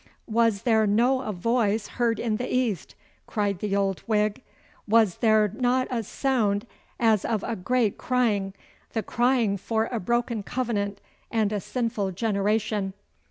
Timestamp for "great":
7.55-7.99